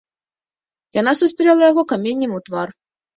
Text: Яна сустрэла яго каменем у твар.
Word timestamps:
Яна 0.99 1.13
сустрэла 1.19 1.61
яго 1.71 1.83
каменем 1.91 2.31
у 2.39 2.41
твар. 2.49 2.73